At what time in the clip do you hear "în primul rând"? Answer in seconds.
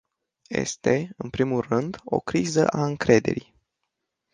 1.17-1.97